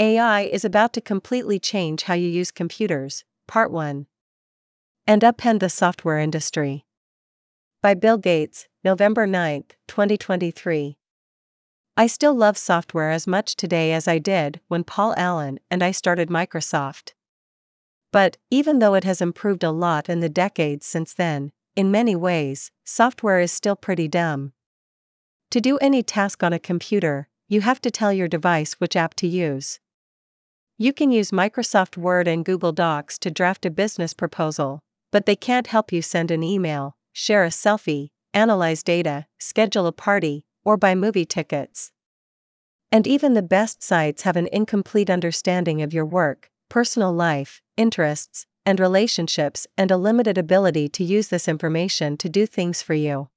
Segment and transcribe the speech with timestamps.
[0.00, 4.06] AI is about to completely change how you use computers, Part 1.
[5.08, 6.86] And upend the software industry.
[7.82, 10.98] By Bill Gates, November 9, 2023.
[11.96, 15.90] I still love software as much today as I did when Paul Allen and I
[15.90, 17.14] started Microsoft.
[18.12, 22.14] But, even though it has improved a lot in the decades since then, in many
[22.14, 24.52] ways, software is still pretty dumb.
[25.50, 29.14] To do any task on a computer, you have to tell your device which app
[29.14, 29.80] to use.
[30.80, 34.78] You can use Microsoft Word and Google Docs to draft a business proposal,
[35.10, 39.92] but they can't help you send an email, share a selfie, analyze data, schedule a
[39.92, 41.90] party, or buy movie tickets.
[42.92, 48.46] And even the best sites have an incomplete understanding of your work, personal life, interests,
[48.64, 53.30] and relationships, and a limited ability to use this information to do things for you.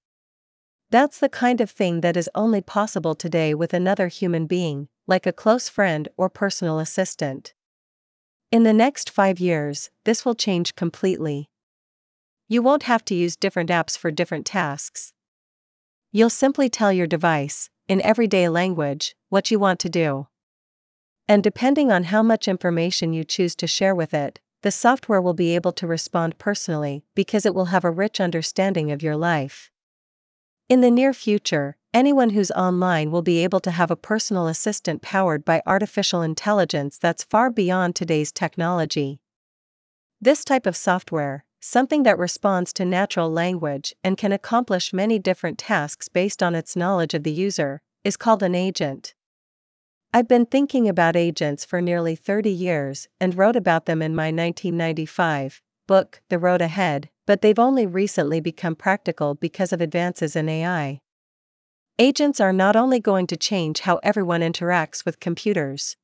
[0.91, 5.27] That's the kind of thing that is only possible today with another human being, like
[5.27, 7.53] a close friend or personal assistant.
[8.49, 11.49] In the next five years, this will change completely.
[12.47, 15.11] You won't have to use different apps for different tasks.
[16.13, 20.27] You'll simply tell your device, in everyday language, what you want to do.
[21.27, 25.33] And depending on how much information you choose to share with it, the software will
[25.33, 29.71] be able to respond personally because it will have a rich understanding of your life.
[30.69, 35.01] In the near future, Anyone who's online will be able to have a personal assistant
[35.01, 39.19] powered by artificial intelligence that's far beyond today's technology.
[40.21, 45.57] This type of software, something that responds to natural language and can accomplish many different
[45.57, 49.13] tasks based on its knowledge of the user, is called an agent.
[50.13, 54.27] I've been thinking about agents for nearly 30 years and wrote about them in my
[54.27, 60.47] 1995 book, The Road Ahead, but they've only recently become practical because of advances in
[60.47, 61.01] AI.
[62.01, 65.97] Agents are not only going to change how everyone interacts with computers,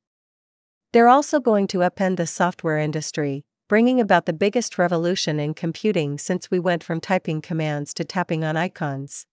[0.92, 6.16] they're also going to upend the software industry, bringing about the biggest revolution in computing
[6.16, 9.26] since we went from typing commands to tapping on icons.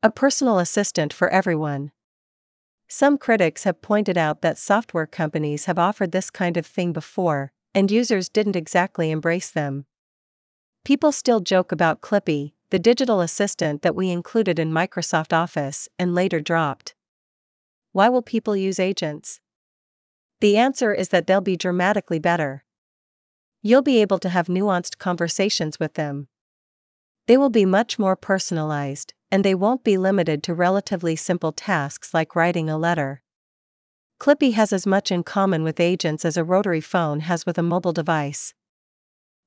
[0.00, 1.90] A personal assistant for everyone.
[2.86, 7.50] Some critics have pointed out that software companies have offered this kind of thing before,
[7.74, 9.86] and users didn't exactly embrace them.
[10.84, 16.12] People still joke about Clippy, the digital assistant that we included in Microsoft Office and
[16.12, 16.96] later dropped.
[17.92, 19.38] Why will people use agents?
[20.40, 22.64] The answer is that they'll be dramatically better.
[23.62, 26.26] You'll be able to have nuanced conversations with them.
[27.28, 32.12] They will be much more personalized, and they won't be limited to relatively simple tasks
[32.12, 33.22] like writing a letter.
[34.18, 37.62] Clippy has as much in common with agents as a rotary phone has with a
[37.62, 38.52] mobile device.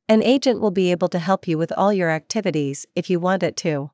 [0.09, 3.43] An agent will be able to help you with all your activities if you want
[3.43, 3.91] it to.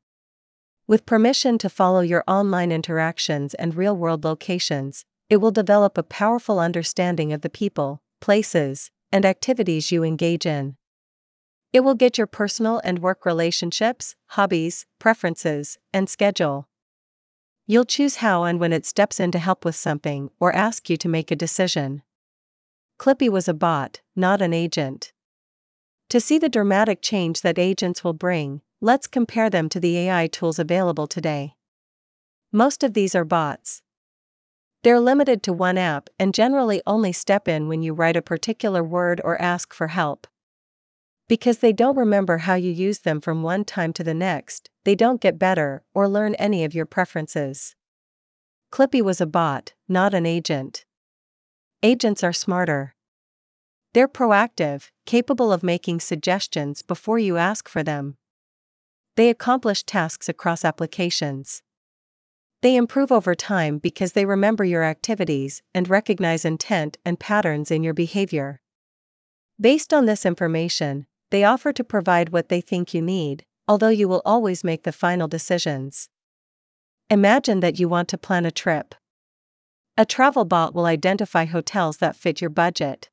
[0.86, 6.04] With permission to follow your online interactions and real world locations, it will develop a
[6.04, 10.76] powerful understanding of the people, places, and activities you engage in.
[11.72, 16.68] It will get your personal and work relationships, hobbies, preferences, and schedule.
[17.66, 20.98] You'll choose how and when it steps in to help with something or ask you
[20.98, 22.04] to make a decision.
[23.00, 25.13] Clippy was a bot, not an agent.
[26.14, 30.28] To see the dramatic change that agents will bring, let's compare them to the AI
[30.28, 31.56] tools available today.
[32.52, 33.82] Most of these are bots.
[34.84, 38.84] They're limited to one app and generally only step in when you write a particular
[38.84, 40.28] word or ask for help.
[41.28, 44.94] Because they don't remember how you use them from one time to the next, they
[44.94, 47.76] don't get better or learn any of your preferences.
[48.72, 50.86] Clippy was a bot, not an agent.
[51.82, 52.94] Agents are smarter.
[53.94, 58.18] They're proactive, capable of making suggestions before you ask for them.
[59.16, 61.62] They accomplish tasks across applications.
[62.64, 67.84] They improve over time because they remember your activities and recognize intent and patterns in
[67.84, 68.62] your behavior.
[69.62, 74.08] Based on this information, they offer to provide what they think you need, although you
[74.08, 76.10] will always make the final decisions.
[77.10, 78.96] Imagine that you want to plan a trip.
[79.98, 83.10] A travel bot will identify hotels that fit your budget.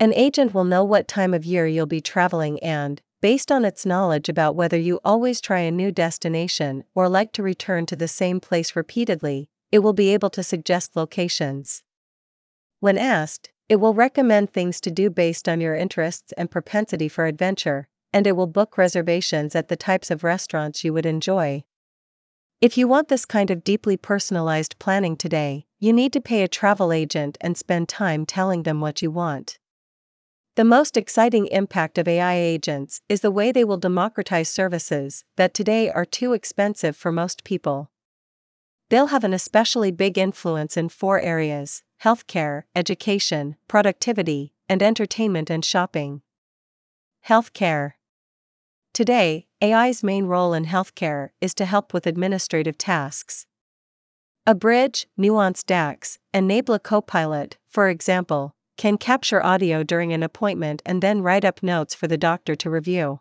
[0.00, 3.86] An agent will know what time of year you'll be traveling and, based on its
[3.86, 8.08] knowledge about whether you always try a new destination or like to return to the
[8.08, 11.82] same place repeatedly, it will be able to suggest locations.
[12.80, 17.26] When asked, it will recommend things to do based on your interests and propensity for
[17.26, 21.64] adventure, and it will book reservations at the types of restaurants you would enjoy.
[22.60, 26.48] If you want this kind of deeply personalized planning today, you need to pay a
[26.48, 29.58] travel agent and spend time telling them what you want.
[30.56, 35.52] The most exciting impact of AI agents is the way they will democratize services that
[35.52, 37.90] today are too expensive for most people.
[38.88, 45.64] They'll have an especially big influence in four areas healthcare, education, productivity, and entertainment and
[45.64, 46.22] shopping.
[47.26, 47.94] Healthcare.
[48.92, 53.46] Today, AI's main role in healthcare is to help with administrative tasks.
[54.46, 61.02] Abridge, Nuance DAX, and Nabla Copilot, for example, can capture audio during an appointment and
[61.02, 63.20] then write up notes for the doctor to review.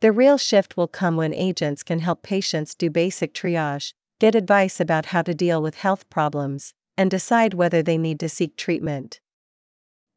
[0.00, 4.80] The real shift will come when agents can help patients do basic triage, get advice
[4.80, 9.20] about how to deal with health problems, and decide whether they need to seek treatment.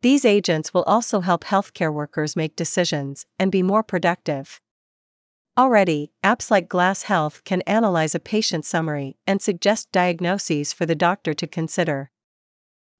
[0.01, 4.61] These agents will also help healthcare workers make decisions and be more productive.
[5.57, 10.95] Already, apps like Glass Health can analyze a patient summary and suggest diagnoses for the
[10.95, 12.11] doctor to consider.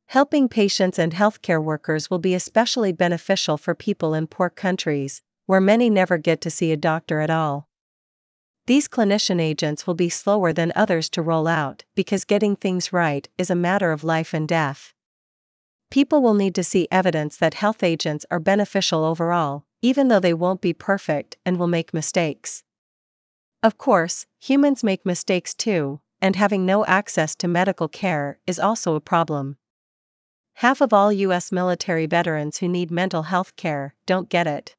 [0.10, 5.62] Helping patients and healthcare workers will be especially beneficial for people in poor countries, where
[5.62, 7.70] many never get to see a doctor at all.
[8.66, 13.30] These clinician agents will be slower than others to roll out because getting things right
[13.38, 14.96] is a matter of life and death.
[15.92, 20.34] People will need to see evidence that health agents are beneficial overall, even though they
[20.34, 22.64] won't be perfect and will make mistakes.
[23.62, 28.96] Of course, humans make mistakes too, and having no access to medical care is also
[28.96, 29.58] a problem.
[30.60, 31.54] Half of all U.S.
[31.54, 34.76] military veterans who need mental health care don't get it.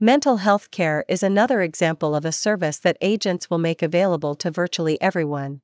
[0.00, 4.50] Mental health care is another example of a service that agents will make available to
[4.50, 5.60] virtually everyone.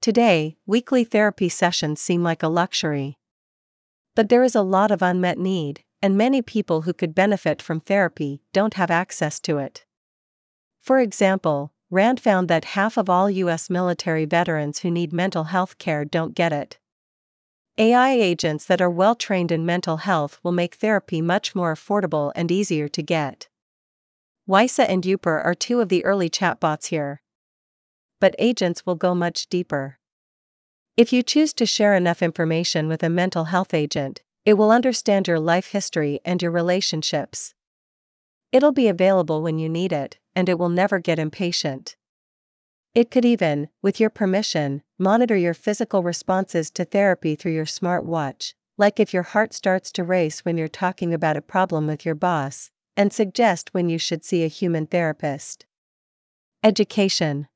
[0.00, 3.18] Today, weekly therapy sessions seem like a luxury.
[4.14, 7.80] But there is a lot of unmet need, and many people who could benefit from
[7.80, 9.84] therapy don't have access to it.
[10.80, 13.68] For example, RAND found that half of all U.S.
[13.68, 16.78] military veterans who need mental health care don't get it.
[17.80, 22.30] AI agents that are well trained in mental health will make therapy much more affordable
[22.34, 23.48] and easier to get.
[24.46, 27.22] Wysa and Youper are two of the early chatbots here.
[28.20, 29.98] But agents will go much deeper.
[30.98, 35.26] If you choose to share enough information with a mental health agent, it will understand
[35.26, 37.54] your life history and your relationships.
[38.52, 41.96] It'll be available when you need it, and it will never get impatient.
[42.94, 48.54] It could even, with your permission, monitor your physical responses to therapy through your smartwatch,
[48.76, 52.16] like if your heart starts to race when you're talking about a problem with your
[52.16, 55.66] boss, and suggest when you should see a human therapist.
[56.64, 57.48] Education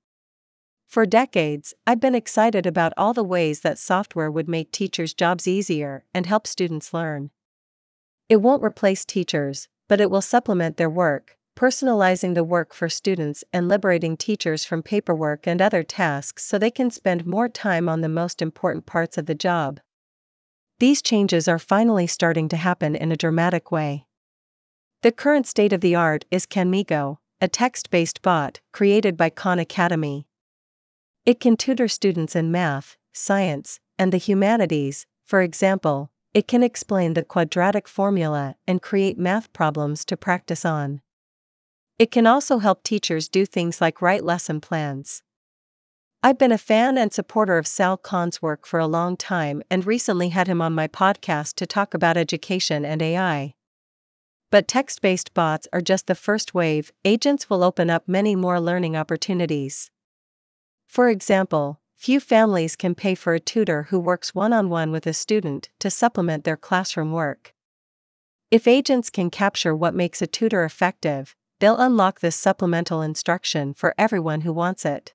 [0.95, 5.49] for decades, I've been excited about all the ways that software would make teachers' jobs
[5.49, 7.31] easier and help students learn.
[8.29, 13.45] It won't replace teachers, but it will supplement their work, personalizing the work for students
[13.53, 18.01] and liberating teachers from paperwork and other tasks so they can spend more time on
[18.01, 19.81] the most important parts of the job.
[20.81, 24.07] These changes are finally starting to happen in a dramatic way.
[25.03, 29.59] The current state of the art is Khanmigo, a text based bot created by Khan
[29.59, 30.27] Academy.
[31.25, 37.15] It can tutor students in math, science, and the humanities, for example, it can explain
[37.15, 41.01] the quadratic formula and create math problems to practice on.
[41.97, 45.23] It can also help teachers do things like write lesson plans.
[46.25, 49.87] I've been a fan and supporter of Sal Khan's work for a long time and
[49.87, 53.55] recently had him on my podcast to talk about education and AI.
[54.51, 58.59] But text based bots are just the first wave, agents will open up many more
[58.59, 59.91] learning opportunities.
[60.87, 65.07] For example, few families can pay for a tutor who works one on one with
[65.07, 67.55] a student to supplement their classroom work.
[68.51, 73.95] If agents can capture what makes a tutor effective, they'll unlock this supplemental instruction for
[73.97, 75.15] everyone who wants it.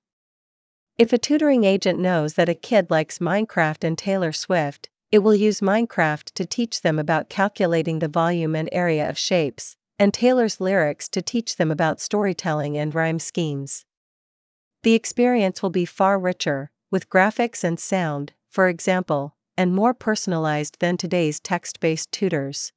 [0.98, 5.36] If a tutoring agent knows that a kid likes Minecraft and Taylor Swift, it will
[5.36, 10.60] use Minecraft to teach them about calculating the volume and area of shapes, and Taylor's
[10.60, 13.84] lyrics to teach them about storytelling and rhyme schemes.
[14.82, 20.80] The experience will be far richer, with graphics and sound, for example, and more personalized
[20.80, 22.72] than today's text based tutors.